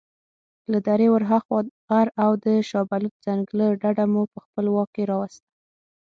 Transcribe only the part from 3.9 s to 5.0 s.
مو په خپل واک